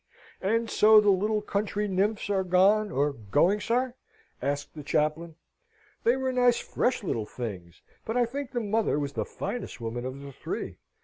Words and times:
"And 0.41 0.67
so 0.67 0.99
the 0.99 1.11
little 1.11 1.43
country 1.43 1.87
nymphs 1.87 2.27
are 2.31 2.43
gone, 2.43 2.89
or 2.89 3.13
going, 3.13 3.61
sir?" 3.61 3.93
asked 4.41 4.73
the 4.73 4.81
chaplain. 4.81 5.35
"They 6.03 6.15
were 6.15 6.33
nice, 6.33 6.57
fresh 6.57 7.03
little 7.03 7.27
things; 7.27 7.83
but 8.03 8.17
I 8.17 8.25
think 8.25 8.49
the 8.49 8.61
mother 8.61 8.97
was 8.97 9.13
the 9.13 9.25
finest 9.25 9.79
woman 9.79 10.03
of 10.03 10.19
the 10.21 10.31
three. 10.33 10.79